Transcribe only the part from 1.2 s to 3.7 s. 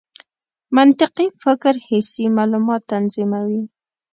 فکر حسي معلومات تنظیموي.